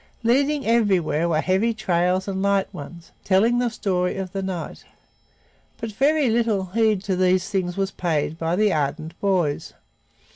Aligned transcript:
Leading 0.23 0.65
everywhere 0.65 1.29
were 1.29 1.41
heavy 1.41 1.75
trails 1.75 2.27
and 2.27 2.41
light 2.41 2.73
ones, 2.73 3.11
telling 3.23 3.59
the 3.59 3.69
story 3.69 4.17
of 4.17 4.31
the 4.31 4.41
night. 4.41 4.83
But 5.77 5.91
very 5.91 6.27
little 6.27 6.65
heed 6.73 7.03
to 7.03 7.15
these 7.15 7.47
things 7.51 7.77
was 7.77 7.91
paid 7.91 8.39
by 8.39 8.55
the 8.55 8.73
ardent 8.73 9.13
boys. 9.21 9.75